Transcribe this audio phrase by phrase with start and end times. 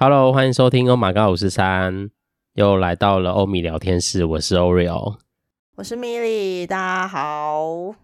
[0.00, 2.08] Hello，欢迎收听欧玛高五十三，
[2.52, 5.16] 又来到了欧米聊天室，我是 Oreo，
[5.74, 7.96] 我是米莉，大家好，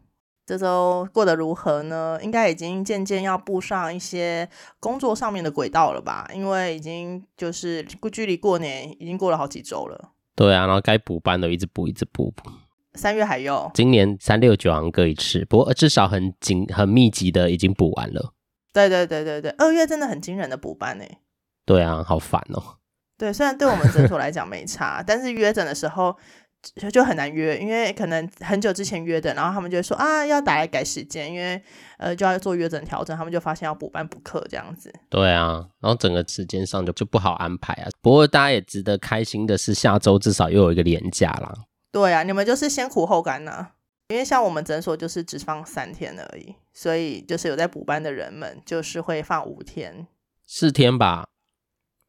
[0.44, 2.18] 这周过得如何呢？
[2.20, 4.48] 应该已经渐渐要步上一些
[4.80, 6.28] 工作上面的轨道了吧？
[6.34, 10.10] 因为已经就是距离过年已经过了好几周了。
[10.34, 12.50] 对啊，然后该补班的一直补，一直补补。
[12.94, 18.34] 三月还有，今年三六九好像各一次，不过至少很紧、很密集的已经补完了。
[18.72, 21.20] 对对对对对，二月真的很惊人的补班哎。
[21.64, 22.76] 对啊，好烦哦。
[23.16, 26.14] 对，虽然对我们诊所来讲没差，但是约诊的时候
[26.74, 31.62] 就，就很难约，因为可能很久之前约的，然后他们就会说啊，要打来改时间，因为
[31.98, 34.92] 呃就要做约诊调整，他们就发现要补班补课这样子。
[35.08, 37.88] 对啊，然后整个时间上就就不好安排啊。
[38.02, 41.54] 不过大家也值得开心的是，下周至少又有一个连假啦。
[41.92, 43.70] 对啊，你们就是先苦后甘呐、啊，
[44.08, 50.08] 因为像我们诊所就是只放三天而已，所以就是有在补班的人们就是会放五天，
[50.46, 51.28] 四天吧。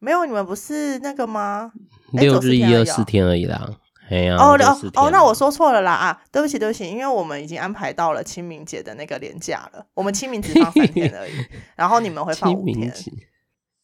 [0.06, 1.72] 没有，你们不是那个吗？
[2.14, 3.68] 六日一二四天而已啦。
[4.08, 6.22] 哎呀，哦哦哦，那我说错了啦啊！
[6.30, 9.84] 对不起对不起，因为我们已经安排到了清明节的那个连假了。
[9.94, 11.32] 我们清明只放三天而已，
[11.74, 12.94] 然后你们会放五天。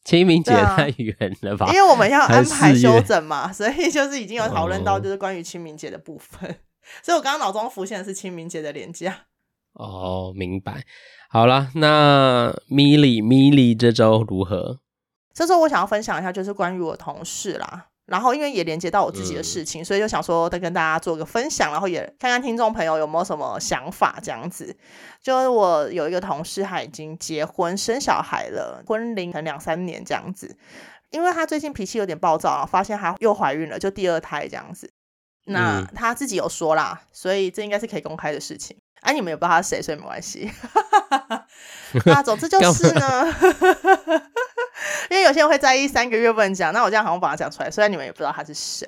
[0.05, 1.67] 清明节太远了吧？
[1.67, 6.49] 因为我们要安排休整嘛，所以就是已经有讨论到就是关于清明节的部分。
[6.49, 6.55] 哦、
[7.03, 9.13] 所以我刚刚脑中浮现的是清明节的连假。
[9.73, 10.85] 哦，明白。
[11.29, 14.79] 好了，那米莉米莉这周如何？
[15.33, 24.75] 这时候我想要分享一下，就是关于我同事啦，然后因为也连接到我自己的事情，嗯、所以就想说再跟大家做个分享，然后也看看听众朋友有没有什么想法这样子。
[25.21, 30.55] 就是我有一个同事，他已经结婚生小孩了，婚龄可能两三年这样子，
[31.09, 34.91] 因为他最近脾气有点暴躁，发现她又怀孕了，就第二胎这样子。
[35.45, 38.77] 那他自己有说啦，所以这应该是可以公开的事情。
[39.01, 40.49] 哎、啊，你们也不知道他是谁，所以没关系。
[42.05, 43.25] 那总之就 是呢，
[45.09, 48.87] 因为有些人会在意三个月不能讲，那我这样好像把它讲出来，虽然你们也不知道他是谁。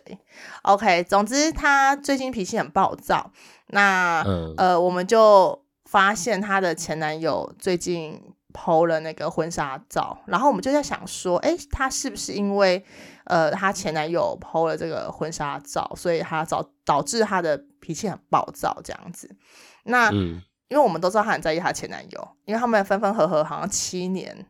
[0.63, 3.31] OK，总之他最近脾气很暴躁。
[3.67, 8.21] 那、嗯、呃，我们就发现他的前男友最近
[8.53, 12.83] PO 了那个婚纱照，然后我们就在想说，哎，他是不是因为
[13.25, 19.35] 呃，他前男友 PO 了这个婚纱照，所以他导导致他的脾气很暴躁这样子？
[19.83, 24.45] 那，嗯、因为我们都知道她很在意她前男友，因为他们分分合合好像七年，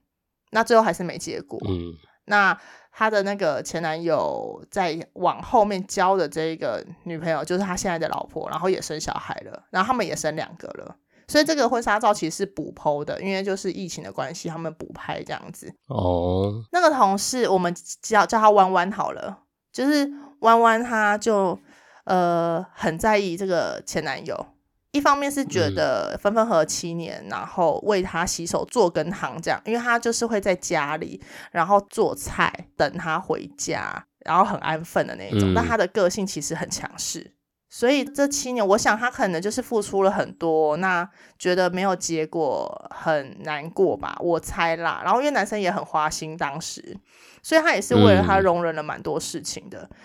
[0.56, 1.60] 那最后还是没结果。
[1.68, 1.92] 嗯，
[2.28, 2.58] 那
[2.92, 10.96] 她的那个前男友在往后面交的这个女朋友，就是他现在的老婆，然后也生小孩了，然后他们也生两个了，
[11.28, 15.70] 所以这个婚纱照其实是补 PO 的，因为就是疫情的关系，他们补拍这样子。
[15.90, 19.40] 哦，那个同事我们叫叫他弯弯好了，
[19.74, 21.60] 就是弯弯，他就
[22.06, 24.48] 呃很在意这个前男友。
[24.96, 35.52] 一方面是觉得分分合合七年，嗯、然后为他洗手做羹汤这样，因为他就是会在家里，然后做菜等他回家，然后很安分的那一种。
[35.52, 37.34] 嗯、但他的个性其实很强势，
[37.70, 41.06] 所以这七年，我想他可能就是付出了很多，那
[41.38, 45.02] 觉得没有结果很难过吧，我猜啦。
[45.04, 46.98] 然后因为男生也很花心，当时，
[47.44, 49.80] 所以他也是为了他容忍了蛮多事情的。
[49.82, 49.98] 嗯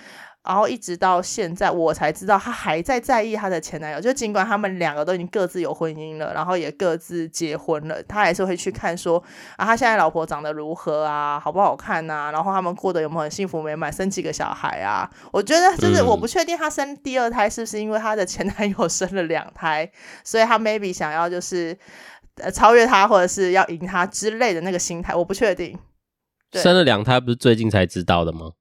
[0.42, 4.00] 然后一直到现在，我才知道她还在在意她的前男友。
[4.00, 9.22] 就尽管他们两个都已经各自有婚姻了，然后也各自结婚了，她还是会去看说
[9.56, 12.32] 啊，他现在老婆长得如何啊，好不好看啊？
[12.32, 15.08] 然后他们过得有没有很幸福美满，生几个小孩啊？
[15.30, 19.90] 我觉得就是我不确定她生第二胎是不是因为她的前男友生了两胎，
[20.24, 21.76] 所以她 maybe 想要就是
[22.36, 25.78] 呃超越他，或者是要赢他之类的那个心态，我不确定。
[26.54, 28.52] 生了两胎不是最近才知道的吗？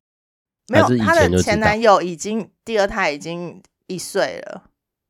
[0.69, 4.63] 没有，她的前男友已经第二胎已经一岁了，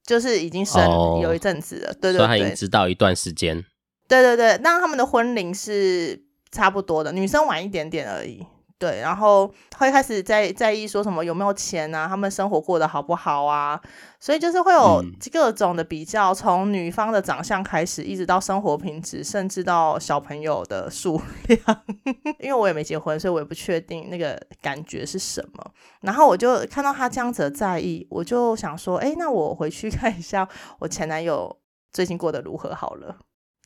[0.04, 0.84] 就是已经生
[1.22, 3.64] 有一阵子了，哦、对对对，所以他已经知道一段时间。
[4.08, 8.46] 对对对，那他们的婚龄是差不多的，女生晚一点点而已。
[8.80, 9.46] 对，然后
[9.78, 13.78] 会开始在在意说什么有没有钱啊，他们生活过得好不好啊？
[14.22, 15.04] 所以就是会有
[15.34, 21.84] 各种的比较，从女方的长相开始，一直到生活品质，甚至到小朋友的数量。
[22.40, 25.72] 因为我也没结婚，所以我也不确定那个感觉是什么。
[26.00, 30.48] 然后我就看到他这样子的在意，我就想说，哎，那我回去 看一下
[30.80, 31.54] 我前男友
[31.92, 33.18] 最近过得如何好了。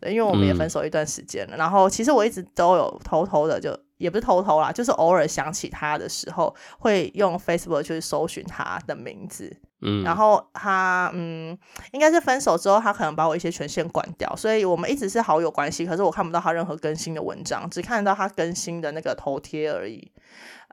[0.10, 3.77] 因为我们也分手一段时间了，嗯、然后其实我一直都有偷偷的就。
[4.03, 9.55] 也不是偷偷啦，就是偶尔想起他的时候，会用 Facebook 去搜寻他的名字。
[9.85, 11.57] 嗯，然后他嗯，
[11.94, 15.85] 应该是分手之后，他可能把我一些权限关掉，所以我们一直是好友关系。
[15.85, 20.11] 可是我看不到他任何更新的文章，只看得到他更新的那个头贴而已。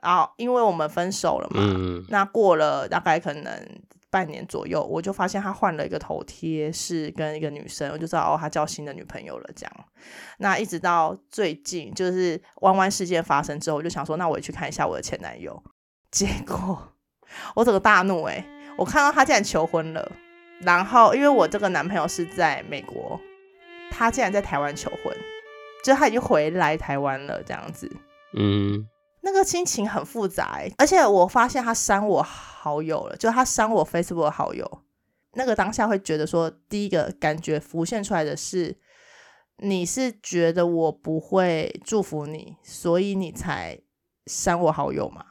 [0.03, 3.81] 然后因为我们分手了嘛，嗯、那过了大概可能
[4.11, 9.49] 半年左右，我就发现他换了一个头贴，是跟一个女生，我就知道哦，他交新的女朋友了。
[9.55, 9.73] 这样，
[10.39, 15.63] 那一直到最近，就是弯弯事件发生之后，我就想说，那我也去看一下我的前男友。
[16.11, 16.93] 结果
[17.55, 18.45] 我整个大怒哎、
[18.77, 20.11] 我看到他竟然求婚了，
[20.59, 23.17] 然后因为我这个男朋友是在美国，
[23.89, 25.15] 他竟然在台湾求婚，
[25.85, 27.89] 就他已经回来台湾了，这样子，
[28.33, 28.85] 嗯。
[29.23, 34.83] 那个心情很复杂，欸，而且我发现他删我好友了，就他删我 Facebook 好友，
[35.33, 38.79] 那个当下会觉得说，第一个感觉浮现出来的是，
[39.57, 43.79] 你是觉得我不会祝福你，所以你才
[44.25, 45.23] 删我好友吗？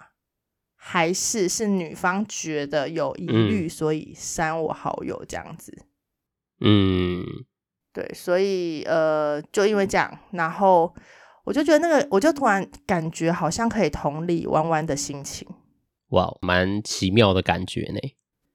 [0.76, 5.86] 还是是女方觉得有疑虑，所以删我好友这样子？
[6.60, 7.24] 嗯，
[7.92, 10.94] 对，所以呃，就因为这样，然后。
[11.44, 15.48] 我就觉得那个，我就突然感觉好像可以同理弯弯的心情，
[16.10, 17.98] 哇，蛮奇妙的感觉呢。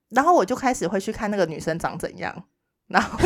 [0.10, 2.44] 然后我就开始会去看那个女生长怎样，
[2.88, 3.18] 然后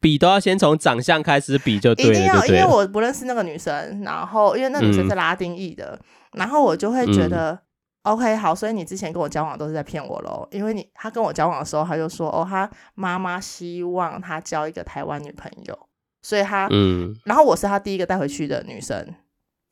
[0.00, 7.58] 比都要先从长相开始比就对了，一定要，因为我不认识那个女生，然后因为那女生是拉丁裔的，嗯、然后我就会觉得。
[8.02, 15.78] 嗯 OK，好，所以你之前跟我交往都是在骗我喽，因为你他跟我交往的时候，他就说哦，他妈妈希望他交一个台湾女朋友，
[16.22, 19.14] 所以他嗯，然后我是他第一个带回去的女生，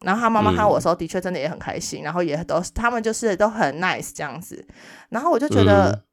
[0.05, 4.67] 然后他妈妈看我的时候，的确真的也很开心，嗯、然后也都他们就是都很 nice 这样子，
[5.08, 6.05] 然后我就觉得、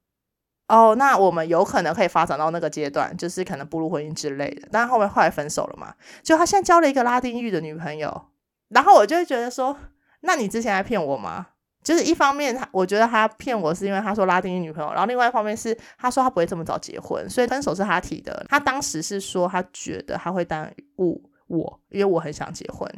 [0.67, 8.27] 嗯、哦，那我们有可能可以发展到那个阶段，就是可能步入婚姻之类的，但后面后来分手了嘛，就他现在交了一个拉丁裔的女朋友，
[8.69, 9.75] 然后我就会觉得说，
[10.21, 11.47] 那你之前还骗我吗？
[11.83, 18.45] 就是一方面，他我觉得他骗我是因为他说拉丁裔女朋友，然后另外一方面是他说他不会这么早结婚，所以分手是他提的。
[18.47, 22.89] 他当时是说他觉得他会耽误我，因为我很想结婚，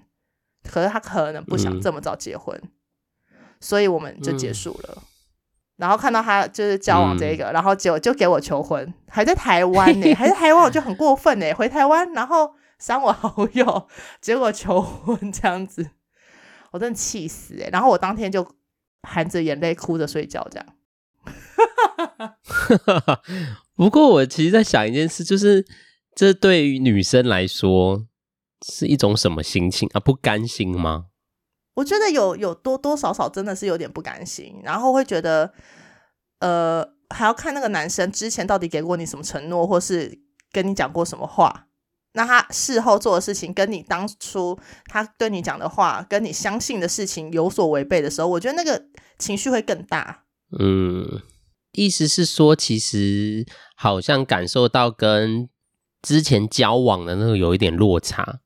[0.70, 2.56] 可是他可能不想这么早结婚，
[3.32, 4.94] 嗯、所以我们就结束了。
[4.98, 5.04] 嗯、
[5.78, 13.88] 然后看到他就是交往这个，嗯、然后结果就给我求婚，还在台湾呢、欸，还在台湾我就很过分呢、欸，回台湾然后删我好友，
[14.22, 15.90] 结果求婚这样子，
[16.70, 17.70] 我真的气死哎、欸！
[17.72, 18.48] 然后我当天就。
[19.06, 20.68] 含着眼泪哭着睡觉，这样。
[23.75, 25.66] 不过我其实在想一件事，就是
[26.16, 28.06] 这对于女生来说
[28.66, 30.00] 是一种什么心情啊？
[30.00, 31.06] 不甘心吗？
[31.75, 35.54] 我觉得有有多多少少真的是有点不甘心，然后会觉得，
[36.40, 40.19] 呃，还要看那个男生之前到底给过你什么承诺，或是
[40.51, 41.64] 跟你讲过什么话。
[42.15, 48.85] 那他事后做的事情，跟你当初他对你讲的话，跟你相信的事情有所违背的时候，我觉得那个
[49.19, 50.23] 情绪会更大。
[50.57, 51.21] 嗯，
[51.73, 53.45] 意思是说，其实
[53.75, 55.50] 好像感受到跟
[56.01, 58.39] 之前交往的那个有一点落差。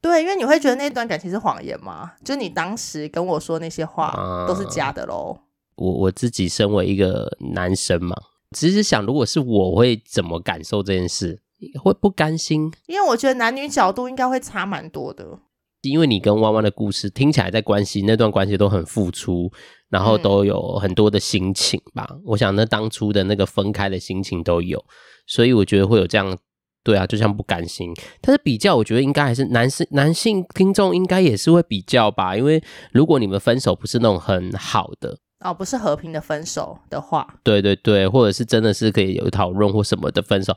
[0.00, 2.12] 对，因为你会觉得那段感情是谎言吗？
[2.24, 5.36] 就你当时跟我说那些话都是假的喽。
[5.36, 5.42] 啊，
[5.76, 8.14] 我我自己身为一个男生嘛，
[8.56, 11.42] 只是想，如果是我会怎么感受这件事？
[11.82, 15.26] 会不甘心，因为我觉得男女角度应该会差蛮多的。
[15.82, 19.48] 因为你跟弯弯的故事听起来，在关系那段关系都很付出，
[19.88, 22.04] 然后都有很多的心情吧。
[22.10, 24.84] 嗯、我想那当初的那个分开的心情都有，
[25.28, 26.36] 所以我觉得会有这样，
[26.82, 27.92] 对啊，就像不甘心。
[28.20, 32.60] 但是比较，我觉得应该还是男性男性听众应该也是会比较吧，因为
[32.90, 40.56] 如果你们分手不是那种很好的哦，不是和平的分手的话，对对对，或者是真的是可以有讨论或什么的分手。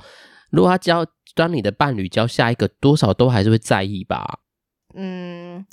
[0.52, 1.06] 如果他交，
[1.36, 4.40] 当你的伴侣交下一个，多少都还是会在意吧。
[4.96, 5.66] 嗯，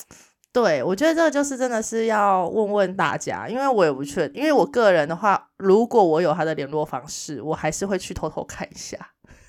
[0.53, 4.43] 对，我觉得这个就是真的是要问问大家，因为我也不确定。
[4.43, 8.97] 因为我个人的话，如果我有他的联络方式，我还是会去偷偷看一下。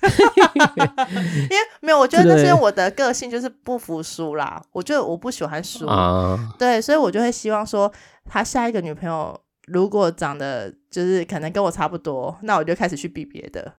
[0.00, 4.62] 因为没有，我觉得那是因为我的个性就是不服输啦。
[4.72, 7.92] 我觉得我不喜欢输啊，对，所以我就会希望说，
[8.24, 13.74] 他下一个女朋友如果长得就是可能跟我差不多，那我就开始去比别的。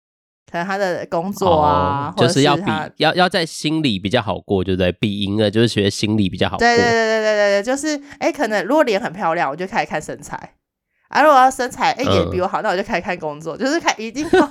[0.50, 2.62] 可能他的工作啊，哦、就是要比
[2.96, 4.90] 要要在心里比较好过，对不对？
[4.92, 6.66] 比赢了就是觉得心里比较好过。
[6.66, 10.36] 对对对对对对，就是哎、欸，可能如果脸很漂亮，我就开始看身材；
[11.10, 13.56] 啊，如果要身材哎、欸、也比我好，嗯、那我就开始看工作。
[13.56, 14.48] 就是看一定要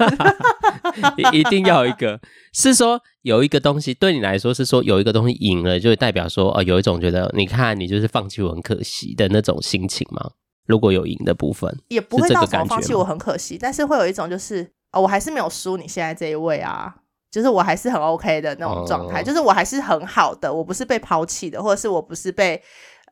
[1.34, 2.20] 一定要有一个，
[2.54, 10.32] 是说有一个东西对你来说是说有一个东西赢了，就会代表说哦，有一种觉得你看你就是放弃我很可惜的那种心情吗？
[10.68, 14.77] 如果有赢的部分，也不会到什么放弃我很可惜，但是会有一种就是。
[14.92, 16.96] 哦，我还是没有输你现在这一位啊，
[17.30, 22.62] 就是我还是很 OK 的那种状态，哦、就是我还是很好的，我不是被抛弃的，或者是我不是被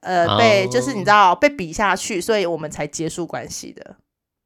[0.02, 3.98] 呃、哦、被就是你知道被比下去，所以我们才结束关系的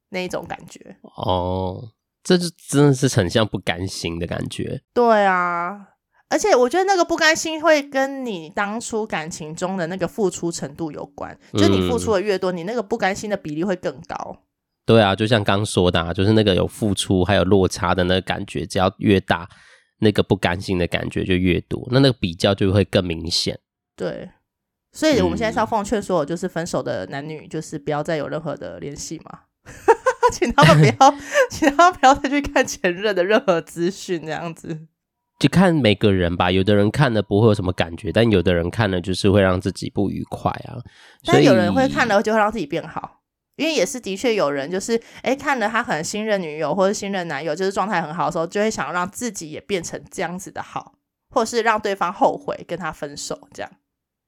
[0.10, 0.98] 那一种感觉。
[1.16, 1.90] 哦，
[2.24, 4.82] 这就真的是很像不甘心的感觉。
[4.94, 5.90] 对啊，
[6.30, 14.44] 而且我觉得那个不甘心会跟你当初感情中的那个付出程度有关，就你付出的越多，嗯、你那个不甘心的比例会更高。
[14.90, 19.48] 对啊，就像刚说的，啊，就是那个有付出还有落差的那个感觉，只要越大，
[20.00, 23.60] 那个不甘心的感觉就越多，那那个比较就会更明显。
[23.96, 24.32] 对，
[24.92, 29.42] 所以我们现在是要奉劝所有就是分手的男女，就是不要再有任何的联系嘛，
[30.34, 31.14] 请他们不要，
[31.52, 34.88] 请他们不要再去看前任的任何资讯，这样子。
[35.38, 40.82] 就看每个人吧，有的人看了不会有什么感觉，但有的人看了就是会让自己不愉快啊。
[41.26, 43.19] 但有人会看了就会让自己变好，
[43.60, 50.94] 因为也是的确有人就是哎看了他可能新任女友或者新任男友就是状态很好的时候，就会想要让自己也变成这样子的好，
[51.30, 53.70] 或是让对方后悔跟他分手这样。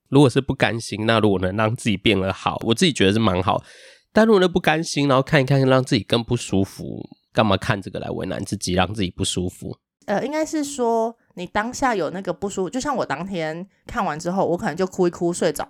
[0.10, 3.64] 如果是不甘心，那如果能让自己变得好，我自己觉得是蛮好。
[4.12, 9.78] 但如果不甘心，然后看一看让自己更不舒服，干嘛看这个来为难自己，让自己不舒服？
[10.08, 15.66] 呃，应该是说你当下有那个不舒服，就像我当天看完之后，我可能就哭一哭睡着，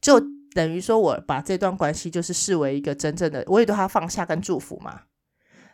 [0.00, 0.18] 就
[0.54, 5.02] 等于说我把这段关系就是视为一个真正的，我也对他放下跟祝福嘛，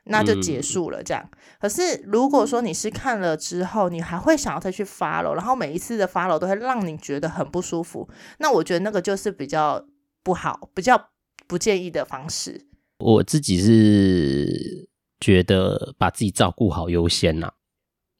[0.04, 1.22] 那就结束了这样。
[1.32, 9.86] 嗯、可是如果说你是看了之后，你还会想要再去 follow，然后每一次的 follow 都会让你觉得很不舒服，那我觉得那个就是比较
[10.22, 11.10] 不好，比较
[11.46, 12.66] 不建议的方式。
[12.98, 14.88] 我自己是
[15.20, 17.52] 觉得把自己照顾好优先呐、啊。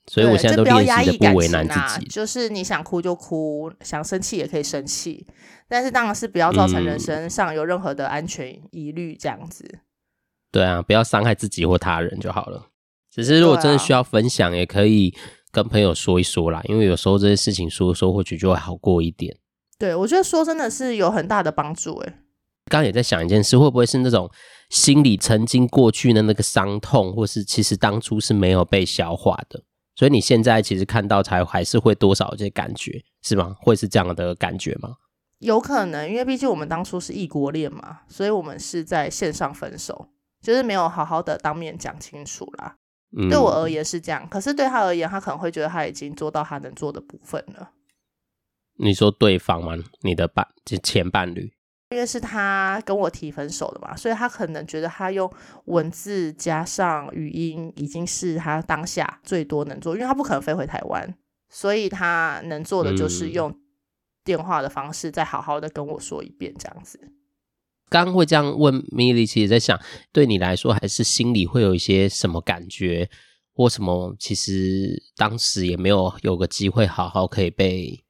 [0.06, 5.26] 所以我现在都练习的不为难自己，就是你想哭就哭，想生气也可以生气，
[5.66, 9.80] 但是当然是不要造成人身上有任何的安全疑虑，这样子、嗯。
[10.52, 12.68] 对啊，不要伤害自己或他人就好了。
[13.10, 15.14] 只是如果真的需要分享，也可以
[15.50, 19.36] 跟朋友说一说啦，因为有时候这些事情说一说，或许就会好过一点。
[19.78, 21.96] 对，我觉得说真的是有很大的帮助。
[22.00, 22.06] 诶，
[22.66, 24.30] 刚刚也在想一件事，会不会是那种
[24.68, 29.62] 心里曾经过去的那个伤痛，或是其实当初是没有被消化的？
[29.94, 33.56] 所以你现在其实看到才还是会多少这些感觉是吗？
[33.60, 34.96] 会是这样的感觉吗？
[35.38, 40.08] 有可能，因为毕竟我们当初是异国恋嘛，所以我们是在线上分手，
[40.40, 42.76] 就是没有好好的当面讲清楚啦。
[43.16, 47.70] 嗯，对我而言是这样，可是对他而言，他可能会觉得他已经做到他能做的部分了。
[48.76, 49.74] 你说对方吗？
[50.00, 51.52] 你的伴，就前伴侣？
[51.94, 55.32] 因为是他跟我提分手的嘛，所以他可能觉得他用
[55.66, 61.14] 文字加上语音已经是他当下最多能做，因为他不可能飞回台湾，
[61.48, 63.56] 所以他能做的就是用
[64.24, 66.98] 电话的方式再好好的跟我说一遍这样子。
[67.88, 69.78] 刚会这样问米莉，其实在想，
[70.10, 73.08] 对你来说还是心里会有一些什么感觉，
[73.54, 74.16] 或什么？
[74.18, 78.03] 其实当时也没有有个机会好好可以被。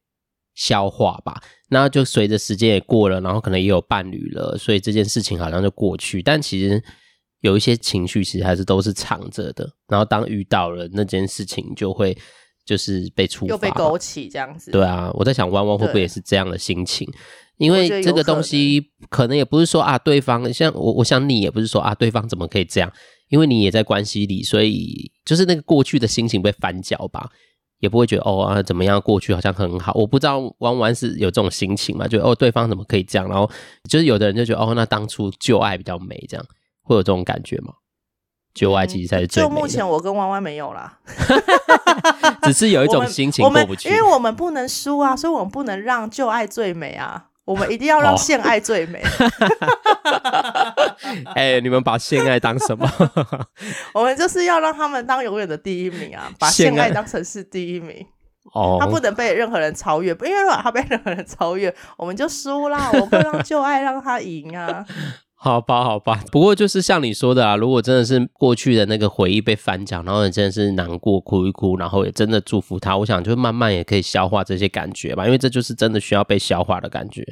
[0.55, 6.23] 消化吧，那就随着时间也过了，然后可能也有伴侣了，所以这件事情好像就过去。
[6.23, 6.83] 但其实
[7.41, 9.69] 有一些情绪，其实还是都是藏着的。
[9.89, 12.17] 然后当遇到了那件事情，就会
[12.65, 14.71] 就是被触发，又被勾起这样子。
[14.71, 17.09] 对啊，我在想，弯弯会不会也是这样的心情？
[17.57, 22.93] 因为这个东西可能也不是说啊，对方像我，我想你也不是说啊，对方怎么可以这样？
[23.29, 27.31] 因为你也在关系里，所以就是那个过去的心情被翻搅吧。
[27.85, 32.09] 也不会觉得哦啊怎么样，过去好像很好，我不知道弯弯是有这种心情嘛？
[32.09, 33.29] 就哦对方怎么可以这样？
[33.29, 33.49] 然后
[33.91, 36.47] 就是有的人就觉得哦那当初旧爱比较美，这样
[36.83, 37.75] 会有这种感觉吗？
[38.55, 39.55] 旧爱其实才是最美的。
[39.55, 40.99] 就目前我跟弯弯没有啦，
[42.45, 47.27] 只是有一种心情过不去，因为我们不能输啊，所以我们不能让旧爱最美啊。
[47.45, 49.03] 我们一定要让献爱最美。
[51.35, 52.91] 哎、欸，你们把献爱当什么？
[53.93, 56.31] 我们就是要让他们当永远的第一名啊！
[56.39, 58.07] 把献爱当成是第一名。
[58.53, 62.91] 哦，他不能被任何人超越，因为如果他被任何人超越，我们就输啦。
[62.93, 64.85] 我不让旧爱让他赢啊。
[65.45, 77.23] 好吧，好吧，不过就是像你说的啊，如果真的是过去的那个回忆被翻讲，然后你真的是难过哭一哭，然后也真的祝福他，我想就慢慢也可以消化这些感觉吧，因为这就是真的需要被消化的感觉。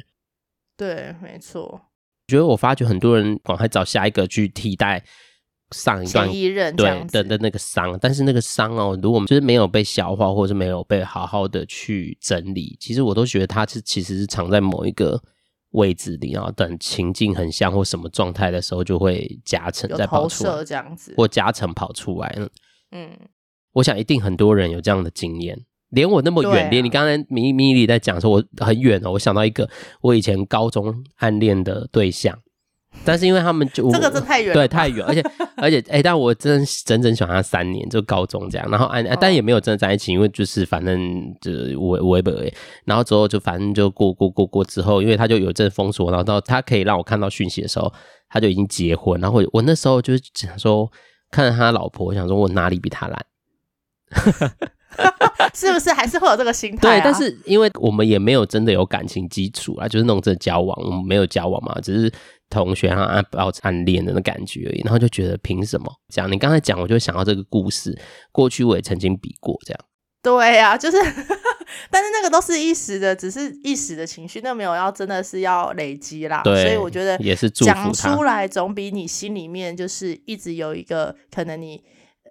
[0.77, 1.63] 对，没错。
[1.63, 1.81] 我
[2.27, 5.03] 觉得我发觉很多人赶快找下一个去替代
[5.71, 15.19] 上一段前一任对的的那个伤，但是那个伤哦，如果就是没有被消化，或者是没有被好好的去整理，其实我都觉得它是其实是藏在某一个。
[15.73, 22.49] 位置里，然后等情境很像或什么状态的时候，就会夹层再跑出来，这样子，或夹层跑出来了。
[22.91, 23.09] 嗯，
[23.73, 29.69] 我想一定很多人有这样的经验，连我那么远，啊、连你刚才米米里在讲说我很远哦，我想到一个
[30.01, 32.39] 我以前高中暗恋的对象。
[33.05, 35.21] 但是因为他们就这个是太远，对，太远，而且
[35.57, 42.33] 而且哎、欸，但我真整整喜欢他三年，就高中这样，然后哎，但也没有真的在一起，因为就是反正就微微博，
[42.85, 47.91] 然后之后就反正就过过过过之后，因为他就有阵封锁，然后到他可以让我看到讯息的时候，
[48.29, 50.89] 他就已经结婚，然后我我那时候就是想说，
[51.29, 53.25] 看着他老婆，我想说我哪里比他烂，
[55.53, 56.99] 是不是还是会有这个心态、啊？
[56.99, 62.11] 对，但是因为我们也没有真的有感情基础啊，就是那种真的交往，我们没有交往嘛，只是
[62.53, 64.81] 同学啊，暗暗恋的那感觉而已。
[64.83, 66.31] 然后就觉得凭什么这样？
[66.31, 67.97] 你刚才讲，我就想到这个故事，
[68.31, 69.79] 过去我也曾经比过这样。
[70.21, 70.97] 对呀、啊，就是，
[71.91, 76.41] 但是那个都是一时的，只是一时的情绪，那没有要真的是要累积啦。
[76.45, 81.83] 对，所以我觉得也是讲出来总比你心里面就是一直有一个可能你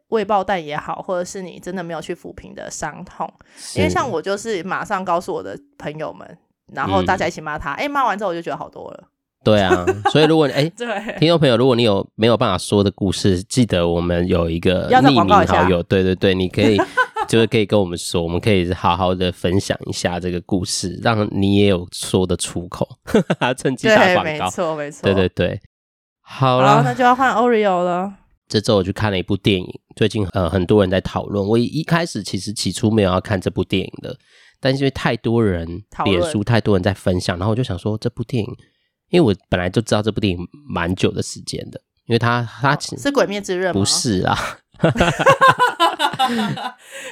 [0.09, 3.31] 未爆弹也好，或者是你真的没有去抚平的伤痛。
[3.77, 6.39] 因为像我就是马上告诉我的朋友们，
[6.73, 9.05] 然后大家一起骂他，哎、嗯，骂完之后我就觉得好多了。
[9.45, 10.87] 对啊， 所以如果你哎，对，
[11.19, 16.79] 听众朋友，如果你有没有办法说的故事，记得我们有一个 匿名好友，对对对，你可以。
[17.29, 22.87] 就是可以跟我们说，我们可以好好的分享一下这个故事，让你也有说的出口，
[23.57, 24.23] 趁机打广告。
[24.25, 25.03] 没错，没错。
[25.05, 25.61] 对对对，
[26.21, 28.13] 好了，那就要换 Oreo 了。
[28.49, 31.47] 这周我去看了一部电影，最近呃很多人在讨论。
[31.47, 34.15] 我一开始其实起初没有要看这部电影的，
[34.61, 35.67] 但是因为太多人
[36.05, 38.57] 脸书太多人在分享，然后我就想说这部电影，
[39.13, 43.81] 因为我本来就知道这部电影蛮久的时间的，因为它它其实、哦、是《鬼灭之刃》吗？
[43.81, 44.37] 不是啊。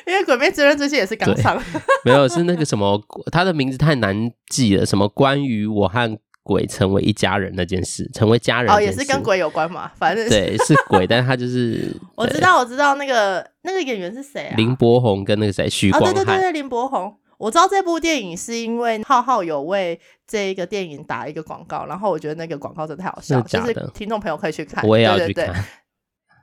[0.06, 1.62] 因为《鬼灭之刃》最近也是刚上，
[2.04, 2.98] 没有是那个什么，
[3.30, 4.86] 他的名字太难记了。
[4.86, 9.92] 什么关于我和鬼成为一家人那件事，成为家人哦，也是跟鬼有关嘛。
[9.96, 14.56] 反正对，是鬼， 但是他就是我知道，我知道那个那个演员是谁啊？
[14.56, 17.14] 林柏宏跟那个谁许光汉，对对对对，林柏宏。
[17.38, 19.98] 我知道这部电影是因为浩浩有为
[20.30, 25.46] 这一个电影打一个广告，然后我觉得那个广告真的太好笑，就是听众朋友可以去看，我也要去看。
[25.46, 25.64] 对对对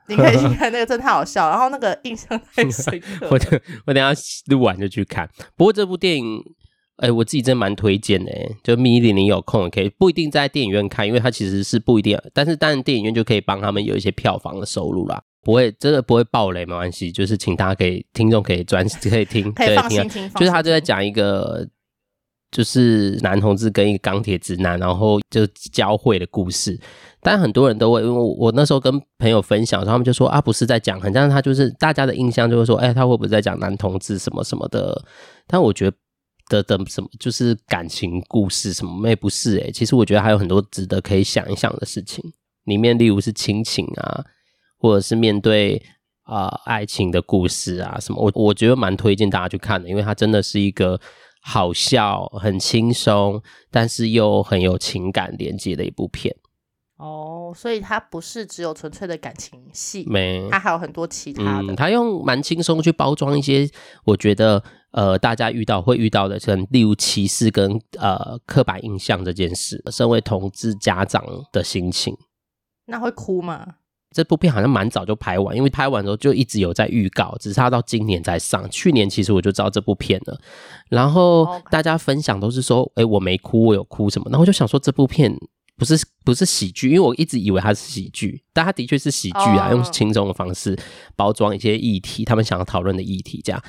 [0.08, 3.28] 你可以去 看那个，真的太好笑，然后那个印象太深刻。
[3.32, 5.28] 我等我等下录完就去看。
[5.54, 6.42] 不过这部电影，
[6.96, 8.32] 哎、欸，我自己真蛮推荐的。
[8.62, 12.18] 就米粒，你有空也可以，不一定在电影院看，因为它其实是不一定。
[12.32, 17.12] 但是当然，电影院就可以帮他们有一些票房的收入啦，不会真的不会爆雷，没关系。
[17.12, 20.32] 就是请大家可以听众可以专 可以听，可以放心听，听。
[20.36, 21.68] 就是他就在讲一个，
[22.50, 26.78] 就是男同志跟一个钢铁直男，然后就交汇的故事。
[27.20, 35.04] 但很多人都会，因为我那时候跟朋友分享，他们就说啊，不是在讲，很像他就是大家的印象就会说，哎，他会不会在讲男同志什么什么的？
[35.46, 35.96] 但我觉得
[36.48, 42.24] 的的什么就是感情故事什么，也不是诶，其实我觉得还有很多值得可以想一想的事情，
[42.64, 44.24] 里面例如是亲情啊，
[44.78, 45.82] 或者是面对
[46.22, 50.98] 啊、呃、爱情的故事啊什么，我我觉得蛮推荐大家去看的，因为它真的是一个
[51.50, 56.36] 好笑、很轻松，但是又很有情感连接的一部片。
[56.98, 61.72] 哦，所以它不是只有纯粹的感情戏，没，它还有很多其他的。
[61.72, 63.66] 嗯，他用蛮轻松去包装一些，
[64.04, 69.82] 我觉得呃，大家遇到会遇到的，像例如歧视跟呃刻板印象这件事。
[69.90, 72.14] 身为同志家长的心情，
[72.84, 73.76] 那会哭吗？
[74.14, 78.68] 这部片好像蛮早就拍完，因为拍完之后就一直有在预告，只是他到今年才上。
[78.70, 80.40] 去年其实我就知道这部片了，
[80.88, 84.30] 然后大家分享都是说，哎，我没哭，我有哭什么？
[84.30, 85.36] 然后我就想说这部片。
[85.76, 89.74] 不是不是喜剧，因为我一直以为它是喜剧，但它的确是喜剧啊，oh.
[89.74, 90.76] 用轻松的方式
[91.14, 93.62] 包装一些议题，他们想要讨论的议题这样。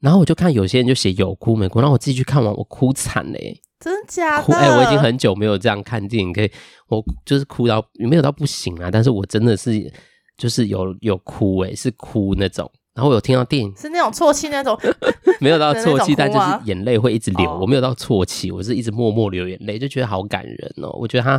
[0.00, 4.54] 然后我就看有些人就写有哭没哭，然后我自己去看完，我哭惨嘞，真假的？
[4.54, 6.50] 哎、欸，我已经很久没有这样看电影，可以
[6.88, 9.92] 我就是哭到没有到不行啊，但是我真的是
[10.36, 12.70] 就是有有哭哎，是哭那种。
[12.94, 14.74] 然后我有听到电影是那种啜泣那种，
[15.38, 17.58] 没有到 啜泣，但就是眼泪会一直流。
[17.60, 20.88] 我没有到啜泣，我是一直默默流眼泪，就觉得好感人哦。
[20.98, 21.38] 我觉得他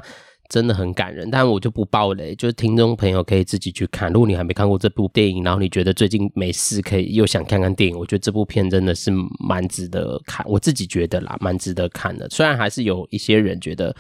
[0.50, 4.12] 真的很感人，但我就不爆雷，就是听众朋友可以自己去看。
[4.12, 9.12] 如果你还没看过这部电影，然后你觉得最近没事可以又想看看电影，我觉得这部片真的是
[9.46, 10.46] 蛮值得看。
[10.48, 12.30] 我自己觉得啦，蛮值得看的。
[12.30, 13.96] 虽然还是有一些人觉得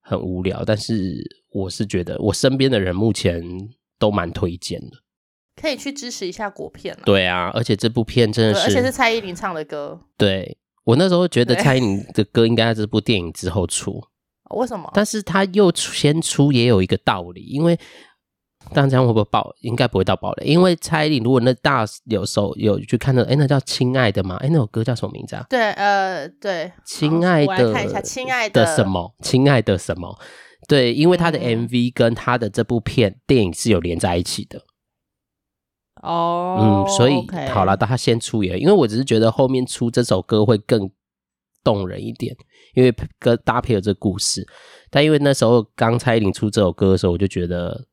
[0.00, 3.42] 很无聊，但是我是觉得我身边的人目前
[3.98, 4.96] 都蛮推荐的。
[5.60, 7.02] 可以去支持一下国片了。
[7.04, 10.00] 对啊，而且这部片真的是，而且是蔡依林唱的歌。
[10.16, 14.02] 对，我那时候觉得蔡依林的歌应该在这部电影之后出。
[14.50, 14.90] 为什么？
[14.94, 17.78] 但是他又先出也有一个道理，因为
[18.74, 19.52] 当然这样会不会爆？
[19.60, 24.36] 应该不会到爆雷，因为蔡依林如果那大有时候有去看那个，哎，那叫《亲爱的》吗？
[24.36, 25.46] 哎，那首歌叫什么名字啊？
[25.48, 29.14] 对，呃，对，亲爱的，我来看一下，亲爱的什么？
[29.22, 30.18] 亲爱的什么？
[30.68, 34.62] 对，因为他的 MV 跟他的这部片电影是有连在一起的。
[36.02, 40.90] 哦、oh，嗯，所以.好了，他先出也，因为我只是觉得后面出这首歌会更
[41.62, 42.34] 动人一点，
[42.74, 44.46] 因为歌搭配了这个故事。
[44.90, 47.86] 但因为那时候刚蔡依林出这首歌的时候，我就觉得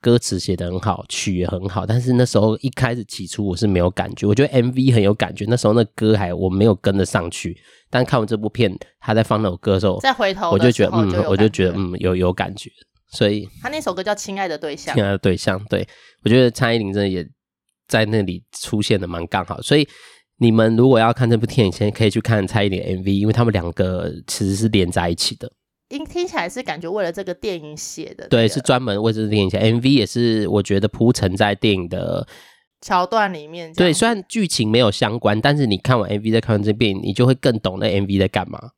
[0.00, 7.56] 歌词写得很好，曲也很好，但是那时候一开始起初我是没有感觉，我觉得 MV 很有感觉，那时候那歌还我没有跟得上去。
[7.90, 12.70] 但看完这部片，他在放那首歌的时候，再回头，我就觉得嗯，我就觉得嗯，有有感觉。
[13.12, 15.86] 所以他那首歌叫《亲爱的对象》，亲爱的对象，对，
[16.24, 17.26] 我觉得蔡依林真的也。
[17.88, 19.84] 在那里出现的蛮刚好，所以
[20.40, 25.52] 你们如果要看这部电影，先可以去看蔡依林 MV，因为他们两个其实是连在一起的。
[25.90, 29.58] 听听起来是感觉为了这个电影写的，对，是专门为这个电影写。
[29.58, 32.26] MV 也是我觉得铺陈在电影的
[32.80, 33.70] 桥段里面。
[33.74, 38.70] 对，虽然剧情没有相关，但是你看完 MV 再看完这部电影，你就会更懂那 MV 在干嘛。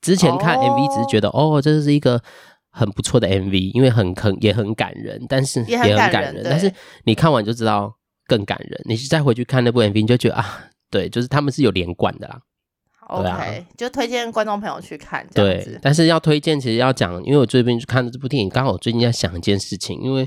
[0.00, 2.22] 之前看 MV 只是觉得哦，哦，这是一个
[2.70, 6.42] 很不错的 MV，因为很很也很感人，但是也很感人。
[6.44, 6.72] 但是
[7.04, 7.96] 你看完就知道
[8.34, 8.80] 更感人。
[8.84, 12.40] 你再回去看那部 MV，你就觉得啊，对，就是他们是有连贯的啦。
[13.08, 15.26] OK，、啊、就推荐观众朋友去看。
[15.34, 20.26] 对，但是要推荐，其实要讲，因为我最近去看的这部电影，刚好我最近在想一件事情，因为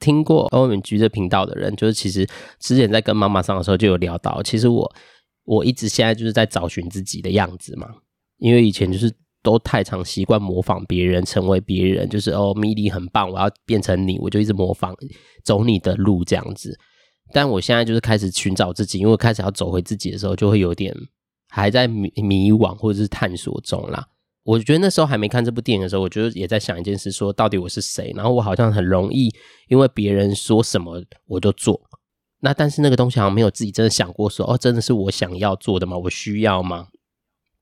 [0.00, 2.26] 听过欧美剧这频道的人，就是其实
[2.58, 4.92] 之前在跟妈妈上的时候就有聊到，其实我
[5.44, 7.88] 我一直现在就是在找寻自己的样子嘛，
[8.38, 14.92] 因为以前就是都太常习惯模仿别人，成为别人，就是哦，米莉很棒，我要变成你，我就一直模仿，
[15.44, 16.76] 走你的路这样子。
[17.32, 20.94] 但我现在就是开始寻找自己，因为我开始要走回自己的时候，就会有点。
[21.50, 24.06] 还在迷迷惘或者是探索中啦。
[24.44, 28.12] 我觉得那时候还没看这部电影的时候，我觉得也在想一件事：说到底我是谁？
[28.14, 29.34] 然后我好像很容易
[29.68, 31.80] 因为别人说什么我就做。
[32.40, 35.96] 那但是那个东西好像没有自己真的想过说，说哦，真的是我想要做的吗？
[35.96, 36.88] 我需要吗？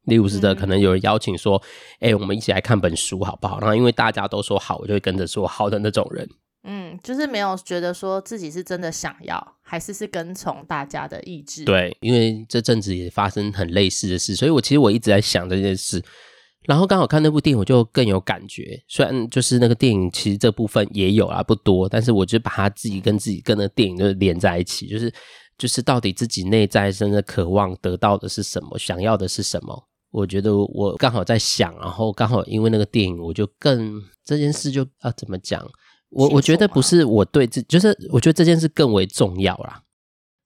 [0.07, 1.62] 例如是的，可能有人邀请说，
[2.00, 3.61] 哎、我们一起来看本书好不好？
[3.61, 6.29] 然后因为大家都说好，我就会跟着说好的那种人。
[6.68, 11.64] 嗯，就是没有觉得说自己是真的想要，还是是跟从大家的意志。
[11.64, 16.02] 对，因为这阵子也发生很类似的事，所以我其实我一直在想这件事。
[16.64, 18.83] 然后刚好看那部电影，我就更有感觉。
[18.88, 25.12] 虽然就是那个电影其实这部分也有啊，不多，但是我就把它自己跟自己跟那个电影就连在一起，就是
[25.57, 29.88] 就是到底自己内在真的渴望得到的是什么，想要的是什么。
[30.11, 35.64] 我觉得我刚好在想，然后刚好因为那个电影，我就更这件事就啊怎么讲？
[36.16, 39.83] 我我觉得不是我对自，就是我觉得这件事更为重要啦。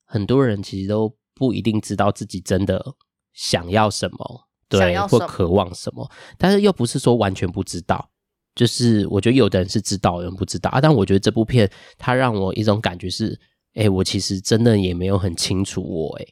[0.05, 2.95] 很多人其实都不一定知道自己真的
[3.33, 8.11] 想要什么，对，或渴望什么，但是又不是说完全不知道。
[8.57, 10.81] 就是我觉得有的人是知道，有人不知道啊。
[10.81, 13.41] 但我觉得这部片它让我一种感觉是，
[13.75, 16.27] 哎，我其实真的也没有很清楚我，哎，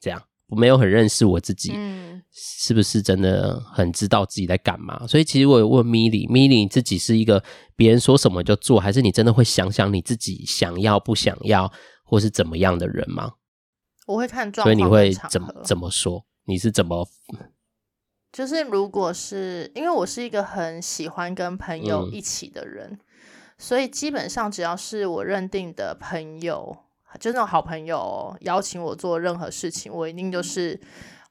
[0.00, 0.22] 这样。
[0.48, 1.72] 我没有很认识我自己，
[2.32, 5.06] 是不是真的很知道自己在干嘛？
[5.06, 7.42] 所以其实我有问米莉，米莉你自己是一个
[7.76, 11.70] 别人说什么就做，还是你真的会想想你自己想要不想要，
[12.02, 13.34] 或是怎么样的人吗？
[14.06, 16.24] 我会看状况，所以你会怎么怎么说？
[16.46, 17.06] 你是怎么？
[18.32, 22.98] 就是如果是因为我是一个很喜欢跟朋友一起的人，嗯，
[23.58, 26.87] 所以基本上只要是我认定的朋友。
[27.18, 30.78] 就那种好朋友哦，邀请我做任何事情，我一定就是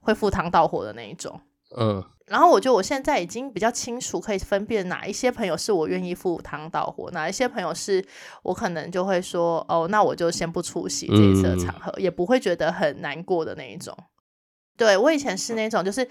[0.02, 1.40] 会赴汤蹈火的那一种。
[1.78, 8.04] 嗯，然后我觉得我现在已经比较清楚，可以分辨哪一些朋友是我愿意赴汤蹈火，哪一些朋友是
[8.44, 13.96] 我可能就会说哦，那我就先不出席这一次的场合，嗯，也不会觉得很难过的那一种。
[14.78, 16.08] 对，我以前是那种，就是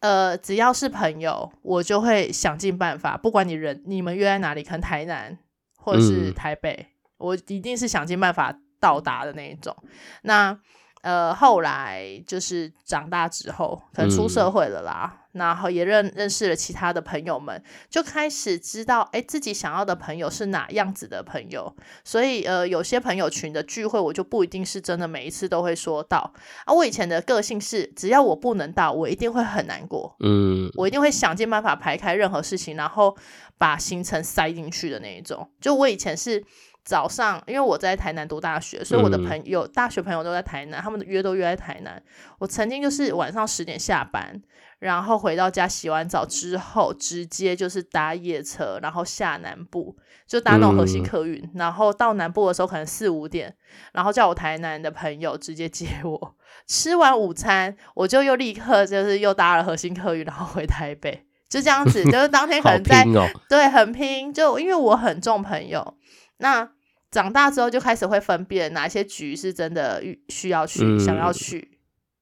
[0.00, 5.38] 呃，只要是朋友，我就会想尽办法，不管你人你们约在哪里，可能台南
[5.76, 6.86] 或者是台北，嗯，
[7.18, 8.58] 我一定是想尽办法。
[8.80, 9.76] 到达的那一种，
[10.22, 10.58] 那
[11.02, 26.32] 呃后来就是长大之后，可能出社会了啦，嗯、然后也认认识了其他的朋友们，就开始知道哎自己想要的朋友是哪样子的朋友，所以呃有些朋友群的聚会，我就不一定是真的每一次都会说到
[26.64, 26.74] 啊。
[26.74, 33.16] 我以前的个性是，只要我不能到，我一定会很难过，嗯，我一定会想尽办法排开任何事情，然后
[33.58, 35.48] 把行程塞进去的那一种。
[35.60, 36.44] 就我以前是。
[36.86, 42.00] 早上，因为我在台南读大学，所以我的朋友、嗯、大学朋友都在台南，他们的约都约在台南。
[42.38, 44.40] 我曾经就是晚上十点下班，
[44.78, 49.96] 然后回到家洗完澡之后，直接就是搭夜车，然后下南部，
[50.28, 53.56] 就搭那种核心客运、嗯，然后到南部的时候可能四五点，
[53.92, 56.36] 然后叫我台南的朋友直接接我。
[56.68, 65.96] 吃完午餐，我就又立刻就是又搭了核心客运，然后回台北，就这样子，就是当天可能在、哦、对很拼，就因为我很重朋友，
[66.36, 66.75] 那。
[67.16, 71.78] 长大之后就开始会分辨哪些局是真的需要去、嗯、想要去，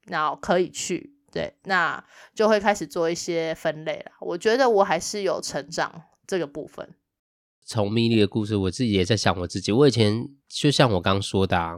[0.06, 4.12] 然后可以去，对，那就会开始做一些分类了。
[4.20, 6.88] 我觉得我还是有成长这个部分。
[7.66, 9.72] 从米莉的故事，我自己也在想我自己。
[9.72, 11.74] 我以前就像我刚说的、啊，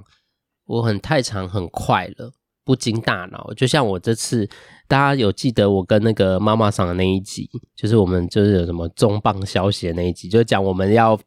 [0.67, 2.31] 我很太长很快乐，
[2.65, 3.51] 不经大脑。
[3.55, 4.47] 就像我这次，
[4.87, 11.19] 大家有记得我跟那个妈妈桑的那一集，就是我们就是有什么重磅消息的那一集，就讲我们要。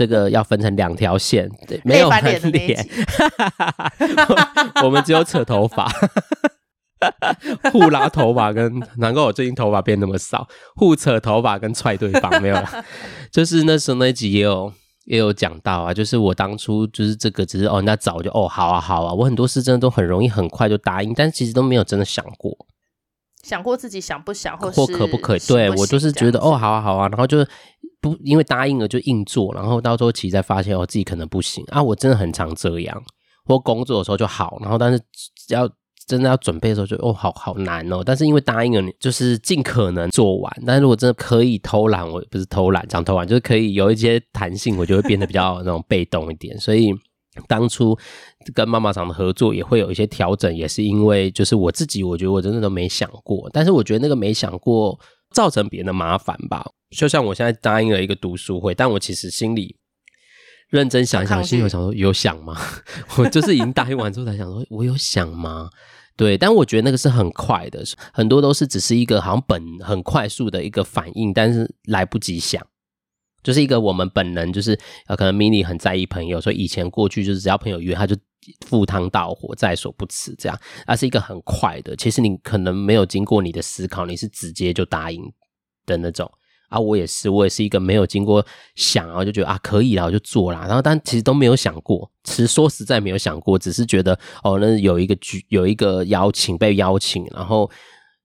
[0.00, 2.88] 这个要分成两条线，对，没有翻脸，
[4.82, 5.86] 我们只有扯头发，
[7.70, 12.82] 互拉头发跟，难怪我最近头发变那么少，互扯头发跟踹对方没有啦，
[13.30, 14.72] 就是那时候那一集也有
[15.04, 22.56] 也有讲到啊，就是我当初就是这个，只是哦，那早就哦，好啊，好啊，我很多事真的都很容易很快就答应，但其实都没有真的想过，
[23.50, 25.40] 想过自己想不想或或可不可以？
[25.40, 27.44] 对，我就是觉得哦，好啊，好啊，然后就
[28.00, 33.02] 不因为答应了就硬做，然后到时候其实才发现哦，自己可能不行啊，我真的很常这样，
[33.44, 34.98] 或工作的时候就好，然后但是
[35.48, 35.68] 只要。
[36.06, 38.02] 真的要准备的时候就，就哦，好好难哦。
[38.04, 40.52] 但是因为答应了你，就是尽可能做完。
[40.66, 46.58] 但是如果真的可以偷懒，我不是偷懒，讲偷懒，就是可以有一些弹性，我就会变得比较 那种被动一点。
[46.58, 46.92] 所以
[47.46, 47.98] 当初
[48.54, 53.48] 跟妈妈厂的合作也会有一些调整，也是因为就是我自己，我觉得我真的都没想过。
[53.52, 54.98] 但是我觉得那个没想过
[55.32, 56.64] 造成别人的麻烦吧。
[56.96, 59.76] 就像我现在答应了一个读书会，但我其实心里
[60.68, 62.56] 认真想想，心里想说有想吗？
[63.18, 65.70] 我就是已经答应完之后才想说，我有想吗？
[66.16, 72.60] 对，但我觉得那个是很快的，很多都是只是一个好像本很快速的一个反应，但是来不及想，
[73.42, 78.16] 就是一个我们本能就是呃，可能 mini 很在意朋友，所以以前过去就是只要朋友约他就
[78.66, 85.22] 赴汤蹈火，在所不辞这样，而是一个很快的，其实你可能没有经过你的思考，你是直接就答应
[85.86, 86.30] 的那种。
[86.68, 90.66] 啊，我也是，我也是一个没有经过想，然后就觉得啊可以啦，我就做啦。
[90.68, 97.68] 然后但其实都没有想过，其实说实在没有想过，只是觉得哦，那有一个局，有一个邀请被邀请，然后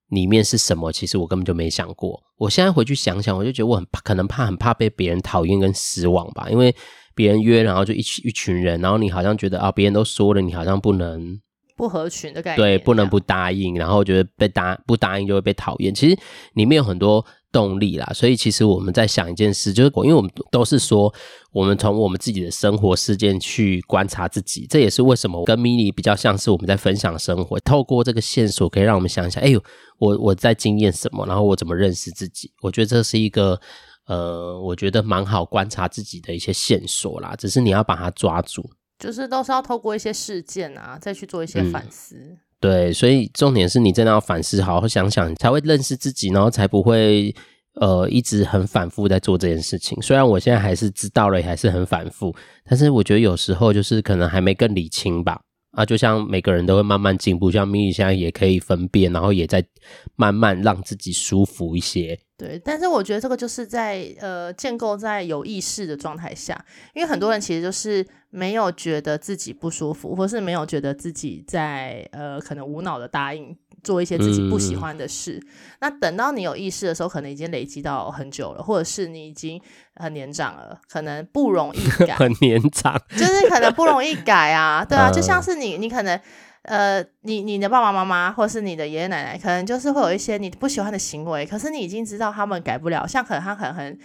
[0.10, 2.22] 里面是什么，其实我根本就没想过。
[2.38, 6.76] 我现在回去想想，我就觉得我很怕，可能怕很怕被别人讨厌跟失望吧，因为
[7.14, 11.40] 别人约，然后就一群一群人，然后你好像觉得啊，别人都说了，你好像不能
[11.78, 15.94] 不合群的感觉，对，不能不答应，然后觉得被答不答应就会被讨厌。
[15.94, 16.18] 其实
[16.54, 17.26] 里面有很多。
[17.56, 21.14] 动力啦，所以其实我们在想一件事，就是因为我们都是说，
[21.54, 29.64] 我们从我们自己的生活事件去观察自己，这也是为什么跟 mini 比较像是我们在分享生活，透过这个线索可以让我们想一下，哎呦，
[29.98, 32.52] 我我在经验什么，然后我怎么认识自己？
[32.62, 33.58] 我觉得这是一个
[34.08, 42.38] 呃，我觉得蛮好观察自己的一些线索啦，只是你要把它抓住，就是都是要透过一些事件啊，再去做一些反思。
[42.66, 47.32] 对，所以重点是你真的要反思，好好想想，才会认识自己，然后才不会
[47.76, 50.02] 呃一直很反复在做这件事情。
[50.02, 52.36] 虽然我现在还是知道了，还是很反复，
[52.68, 55.40] 但是我觉得有时候就是可能还没更理清吧。
[55.74, 59.64] 啊，就像每个人都会慢慢进步，像咪咪现在也可以分辨，然后也在
[60.16, 62.18] 慢慢让自己舒服一些。
[62.38, 75.40] 对，但是我觉得这个就是在呃建构在有意识的状态下，因为很多人其实就是没有觉得自己不舒服，或是没有觉得自己在呃可能无脑的答应做一些自己不喜欢的事。
[75.42, 75.48] 嗯、
[75.80, 79.62] 那等到你有意识的时候，可能已经累积到很久了，或者是你已经
[79.96, 82.16] 很年长了，可能不容易 改。
[82.16, 86.20] 很年长，就是可能不容易改啊， 对啊，就像是你，你可能。
[86.66, 93.06] 呃，你你的爸爸妈妈或是你的爷爷奶奶，可能就是会有一些你不喜欢的行为，可是你已经知道他们改不了。
[93.06, 94.00] 像可能他可能很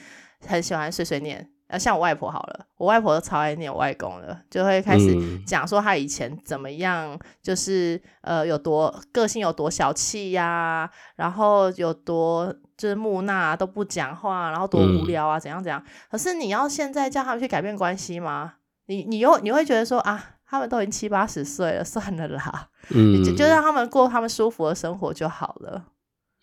[0.47, 15.83] 很喜欢碎碎念，呃，像我外婆好了，我外婆都超爱念我外公的，就会开始讲说他以前怎么样，就是呃有多个性有多小气呀、啊，然后有多就是木讷都不讲话，然后多无聊啊，怎样怎样。
[16.11, 18.55] 可是你要现在叫他们去改变关系吗？
[18.85, 20.37] 你你又你会觉得说啊？
[20.51, 25.87] 他们都已经七八十岁了，算了啦，嗯，就就让他们过他们舒服的生活就好了，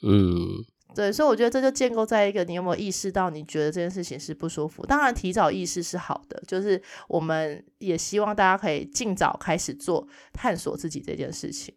[0.02, 0.64] 嗯，
[0.96, 4.86] 对，所以我觉得这就建构在一个你有没有意识到，你觉得这件事情是不舒服。
[4.86, 11.76] 当然，提早意识是好的，就是我们也希望大家可以尽早开始做探索自己这件事情。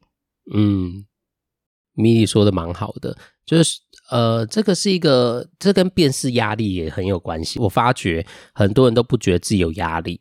[0.55, 1.05] 嗯
[1.97, 7.59] ，mini 说的蛮好的，就是呃，这个是一个，这跟辨识压力也很有关系。
[7.59, 10.21] 我发觉很多人都不觉得自己有压力，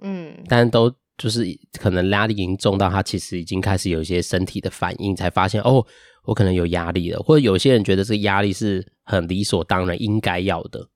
[0.00, 0.94] 嗯，但都。
[1.22, 1.46] 就是
[1.78, 5.86] 可能压力已经重到他其实已经开始有一些身体的反应，才发现哦，
[6.24, 7.20] 我可能有压力了。
[7.20, 10.88] 或者有些人觉得这个压力是很理所当然应该要的。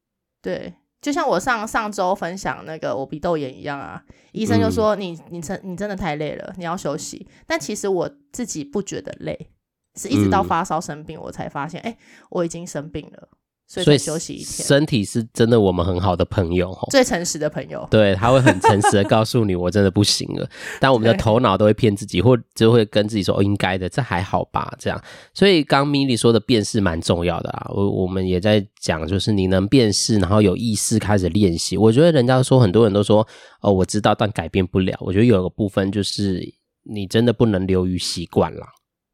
[0.42, 7.24] 对，就像我上上周分享那个我鼻窦炎一样啊，医生就说你你真你真的太累了，你要休息。
[7.46, 9.48] 但其实我自己不觉得累，
[9.94, 11.96] 是一直到发烧生病我才发现，哎、嗯，
[12.30, 13.28] 我已经生病了。
[13.68, 17.86] 所以休息一天，身体是真的我们很好的朋友，最诚实的朋友。
[17.90, 20.48] 对，他会很诚实的告诉你，我真的不行了。
[20.80, 25.02] 但我们的头脑都会骗自己，或就会跟自己说，哦，应该的，这还好吧，这样。
[25.34, 27.66] 所以刚 mini 说的辨识蛮重要的啊。
[27.74, 31.76] 我我们也在讲，就是你能辨识，然后有意识开始练习。
[31.76, 33.26] 我觉得人家说很多人都说，
[33.60, 34.96] 哦，我知道，但改变不了。
[35.00, 36.40] 我觉得有个部分就是
[36.84, 38.64] 你真的不能流于习惯了。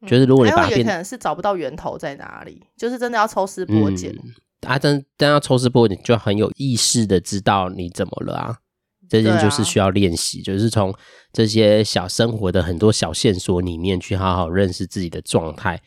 [0.06, 4.12] 就是如果你把也可能是找不到源头在哪里，就是真的要抽丝剥茧。
[4.12, 8.56] 嗯啊，真真要抽丝剥茧，就很有意识的知道你怎么了啊。
[9.08, 10.94] 这件就是需要练习，啊、就是从
[11.32, 15.82] 这些小生活的很多小线索里面去好好认识自己的状态。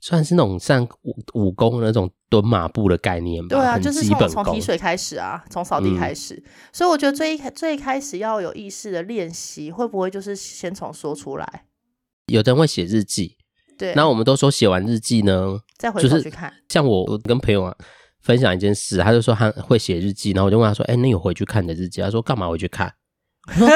[0.00, 3.56] 算是那种像武武功那种蹲马步的概念吧。
[3.56, 6.34] 对啊，就是从从提水开始啊，从扫地开始。
[6.34, 11.66] 嗯、所以我觉得最最开始要有意识的练习，会不会就是先从说出来？
[12.26, 13.36] 有的人会写日记，
[13.82, 13.94] 对。
[13.94, 16.48] 那我们都说写完日记呢，再回头去看。
[16.50, 17.76] 就是、像我，我跟朋友啊
[18.20, 22.92] 分享一件事，他就说他会写日记，然后我就问他说：“哎、欸，那有回去看你的日记？”他说：“干嘛回去看？”
[23.48, 23.68] 我说：“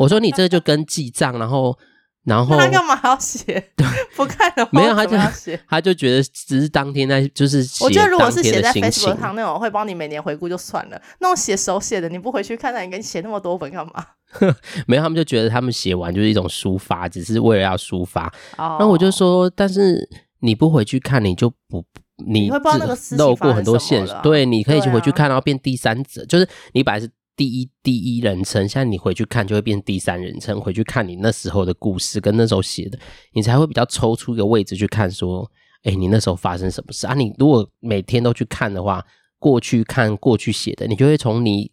[0.00, 1.78] 我说你这就跟记账，然后。”
[2.24, 3.44] 然后他干嘛要写？
[3.74, 5.16] 对，不看的话没有，他就
[5.68, 7.82] 他就觉得只是当天在就是写。
[7.82, 14.04] 我觉得如果是写在 Facebook 上那种会帮你每年回顾就算了，那种写手写的你不回去看，那你跟你写那么多本干嘛？
[14.86, 18.26] 没有，他们就觉得他们写完就是一种抒发，只是为了要抒发。
[18.58, 20.06] 哦，那我就说，但是
[20.40, 21.82] 你不回去看，你就不
[22.26, 24.20] 你，你会不知道那个漏过很多线索。
[24.22, 27.10] 对，你可以去回去看，然后变第三者，就是你本来是。
[27.40, 32.98] 第一第一人称，现在你回去看就会变第三人称，回去看你那时候的故事跟那时候写的，
[33.32, 35.50] 你才会比较抽出一个位置去看，说，
[35.84, 37.14] 哎、你那时候发生什么事啊？
[37.14, 39.02] 你如果每天都去看的话，
[39.38, 41.72] 过去看过去写的，你就会从你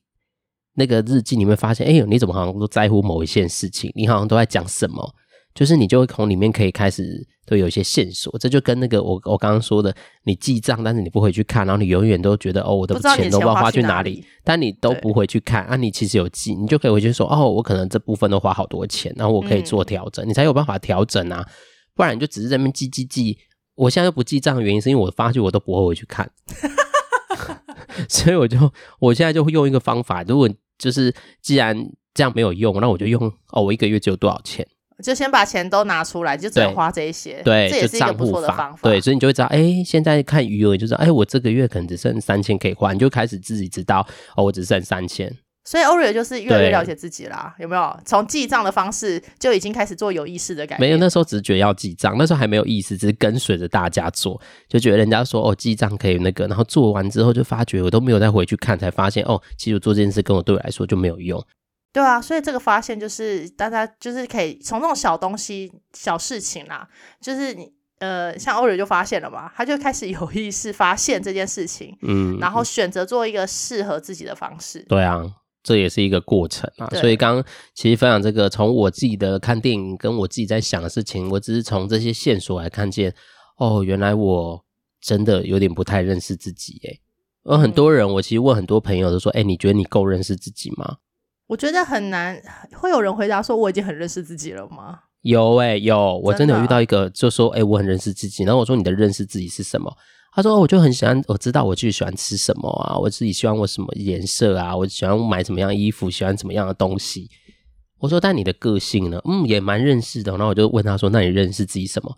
[0.75, 3.91] 那个日记里面发现，哎、呦，你怎么好像都在乎某一件事情？
[3.93, 5.13] 你好像都在讲什么？
[5.57, 9.91] 就是你就会从里面可以开始都有一些线索，这就跟那个我我刚刚说的，
[10.23, 21.43] 你记账，但是你不回去看，然后你永远都觉得哦，我的钱都不知道花去哪里，但你都不回去看啊，你其实有记，你就可以回去说哦，我可能这部分都花好多钱，然后我可以做调整，嗯、你才有办法调整啊，
[21.95, 23.39] 不然你就只是在那边记记记。
[23.73, 26.29] 我现在又不记账的原因是因为我发觉我都不会回去看，
[28.07, 31.75] 所以我就我现在就会用一个方法，如果就是既然
[32.13, 34.67] 这样没有用，那我就用哦，我一个月只有多少钱。
[35.03, 37.41] 就先把钱都拿出来，就只能花这一些。
[37.43, 38.79] 对，这也是一个不错的方法。
[38.83, 44.05] 对，所以你就会知道，哎、欸，现在看余额，就知道，哎、欸，我这个月可能只剩三千可以花，你就开始自己知道，
[44.35, 45.31] 哦，我只剩三千。
[45.65, 47.99] 所以 Oreo 就是越来越了解自己啦，有没有？
[48.05, 50.89] 从记账的方式就已经开始做有意识的改变。
[50.89, 61.43] 没有，那时候只是觉得要记账，那时候还没有意识，只是跟随着大家做，就觉得人家说哦，记账可以那个，然后做完之后就发觉我都没有再回去看，才发现哦，其实我做这件事跟我对我来说就没有用。
[61.97, 66.87] 对啊，所以这个发现就是大家就是可以从这种小东西、小事情啦，
[67.19, 74.85] 就是你呃，像欧瑞就发现了嘛，他就开始有意识发现这件事情，嗯，然后选择做一个适合自己的方式。
[74.87, 75.25] 对啊，
[75.63, 76.87] 这也是一个过程啊。
[76.93, 83.11] 所以刚刚其实分享这个，从我自己的看电影跟我自己在想的事情，我只是从这些线索来看见，
[83.57, 84.63] 哦，原来我
[85.01, 87.01] 真的有点不太认识自己诶。
[87.43, 90.97] 而很多人，我其实问很多朋友都说，哎，你觉得你够认识自己吗？
[91.47, 92.41] 我觉得很难，
[92.73, 94.99] 会有人回答说我已经很认识自己了吗？
[95.21, 98.43] 有诶、欸、有，我真的有遇到一个，就说哎、欸、我很认识自己。
[98.43, 99.91] 然后我说你的认识自己是什么？
[100.33, 107.29] 他说我就很喜欢，我知道我自己喜欢吃什么啊，我自己喜欢我什么颜色啊，我喜欢买什么样的衣服，喜欢什么样的东西。
[107.99, 109.19] 我说但你的个性呢？
[109.25, 110.31] 嗯，也蛮认识的。
[110.33, 112.15] 然后我就问他说，那你认识自己什么？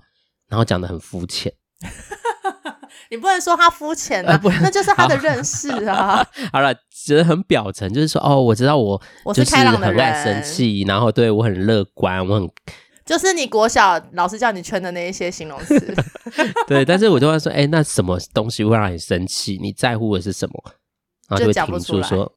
[0.50, 1.54] 然后讲的很肤浅。
[3.10, 6.26] 你不能说他肤浅啊，不，那就是他的认识啊。
[6.54, 12.50] 好了，只是很表层，就是说哦，我知道我我是开朗的很爱生气，然后对我很乐观，我很
[13.06, 15.96] 就是你国小老师叫你圈的那一些形容词。
[16.68, 19.58] 对，但是我就会说，哎、欸，那什么东西会让你生气？
[19.60, 20.64] 你在乎的是什么？
[21.28, 22.32] 然后就讲不出说。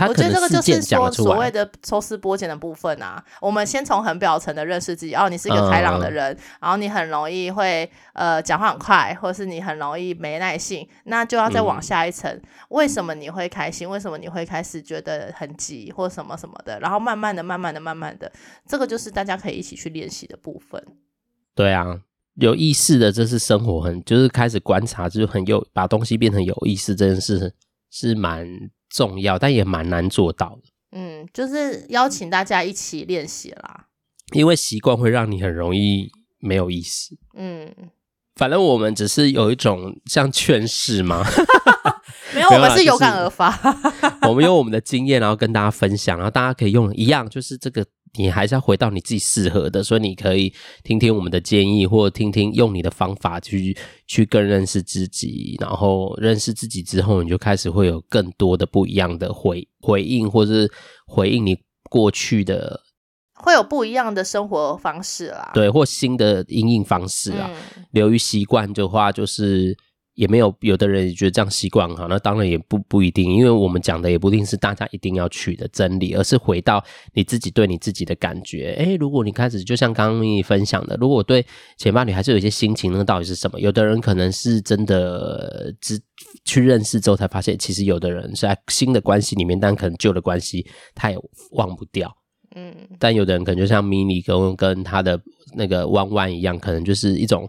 [0.00, 3.22] 我觉得这个就是说所谓的抽丝剥茧的部分啊。
[3.40, 12.30] 我们先从很表层的认识自己，哦，你是一个开朗的人，嗯、然后你很容易会呃讲话很快，或者是你很容易没耐性，那就要再往下一层。
[12.32, 13.88] 嗯、为什么你会开心？
[13.88, 16.80] 为什么你会开始觉得很急或什么什么的？
[16.80, 18.32] 然后慢慢的、慢慢的、慢慢的，
[18.66, 20.82] 这个就是大家可以一起去练习的部分。
[21.54, 22.00] 对啊，
[22.36, 27.52] 有意识的，这是生活很就是开始观察，就是很有把东西变成有意识这件事
[27.90, 28.48] 是蛮。
[28.92, 30.70] 重要，但也蛮难做到的。
[30.92, 33.86] 嗯，就是邀请大家一起练习啦。
[34.32, 37.16] 因为习惯会让你很容易没有意思。
[37.34, 37.74] 嗯，
[38.36, 41.24] 反正我们只是有一种像劝世嘛？
[42.34, 43.50] 没有，我们是有感而发。
[44.28, 47.84] 我们用我们的经验，然后跟大家分享，然后大家可以用一样，就是这个。
[48.18, 50.52] 你还是要回到你自己适合的，所以你可以
[50.84, 55.56] 听听我们的建议，或者听听用你的方法去去更认识自己。
[55.60, 60.70] 然后认识自己之后，你就开始会有更多的不一样的回回应，或是
[61.06, 61.56] 回应你
[61.88, 62.82] 过去的，
[63.34, 65.50] 会有不一样的生活方式啦。
[65.54, 67.50] 对，或新的应应方式啊。
[67.92, 69.76] 流于习惯的话，就是。
[70.22, 76.80] 也没有，有的人也觉得这样习惯很好，那当然也不不一定，因为我们讲的也不一定是大家一定要去的真理，而是回到
[77.12, 78.72] 你自己对你自己的感觉。
[78.78, 81.44] 诶，如果你开始就像刚刚你分享的，如果对
[81.76, 83.58] 前伴侣还是有一些心情，那个到底是什么？
[83.58, 86.00] 有的人可能是真的只
[86.44, 91.18] 去认识之后才发现，其实有的人是在新的关系里面，但可能旧的关系他也
[91.50, 92.08] 忘不掉。
[92.54, 95.20] 嗯，但有的人可能就像 Mini 跟跟他的
[95.56, 97.44] 那个弯弯一样，可能就是一种。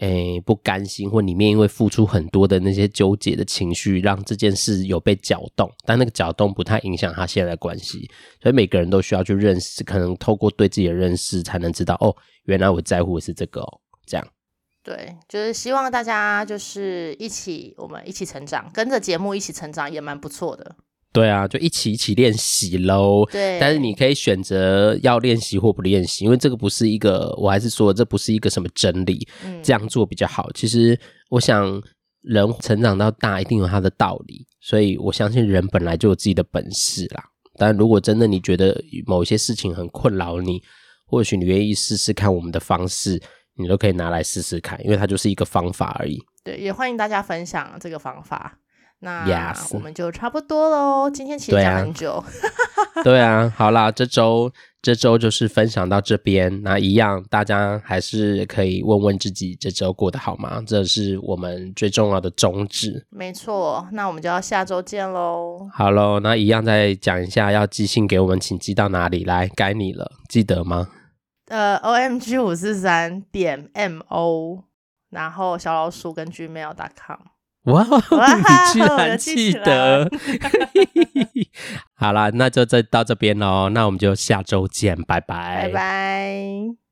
[0.00, 8.10] 诶不甘心，或里面因为付出很多的那些纠结的情绪，让这件事有被搅动，但那个搅动不太影响他现在的关系。
[8.42, 14.26] 所以每个人都需要去认识，可能透过对自己的认识，才能知道哦，原来我在乎的是这个哦，这样。
[14.82, 20.76] 对，就是希望大家就是一起，我们一起成长，跟着节目一起成长也蛮不错的。
[21.12, 23.26] 对啊，就一起一起练习喽。
[23.30, 29.26] 对，但是你可以选择要练习或不练习，因为这个不是一个，我还是说这不是一个什么真理。
[29.44, 30.48] 嗯，这样做比较好。
[30.52, 30.98] 其实
[31.28, 31.82] 我想，
[32.22, 37.24] 人成长到大一定有他的道理，所以我相信人本来就有自己的本事啦。
[37.56, 40.62] 但如果真的你觉得某些事情很困扰你，
[41.06, 43.20] 或许你愿意试试看我们的方式，
[43.56, 46.22] 你都可以拿来试试看，因为它就是一个方法而已。
[46.44, 48.58] 对，也欢迎大家分享这个方法。
[49.00, 51.10] 那我们就差不多喽。
[51.10, 52.22] 今天其实讲很久。
[52.96, 56.62] 对啊，对啊，好啦，这周这周就是分享到这边。
[56.62, 60.62] 那一样，大家还是可以问问自己，这周过得好吗？
[60.66, 63.06] 这是我们最重要的宗旨。
[63.08, 65.66] 没错，那我们就要下周见喽。
[65.72, 69.48] 好喽，那一样再讲一下，要寄信给我们，请寄到哪里来？
[69.56, 70.88] 该你了，记得吗？
[71.46, 74.64] 呃，O M G 五四三点 M O，
[75.08, 77.18] 然后小老鼠跟 Gmail.com。
[77.70, 80.08] 哇， 你居然记得！
[81.94, 86.80] 好啦，那就再到这边喽，那我们就下周见，拜拜，拜拜。